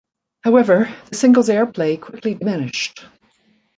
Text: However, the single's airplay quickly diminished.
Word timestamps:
However, 0.43 0.91
the 1.11 1.15
single's 1.15 1.47
airplay 1.47 2.01
quickly 2.01 2.33
diminished. 2.33 3.05